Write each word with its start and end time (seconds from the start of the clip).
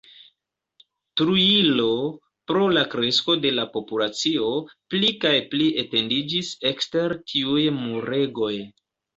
Trujillo, 1.19 1.89
pro 2.51 2.63
la 2.77 2.83
kresko 2.95 3.35
de 3.43 3.51
la 3.59 3.67
populacio, 3.75 4.49
pli 4.95 5.13
kaj 5.27 5.35
pli 5.53 5.69
etendiĝis 5.85 6.53
ekster 6.73 7.17
tiuj 7.35 7.69
muregoj. 7.81 8.53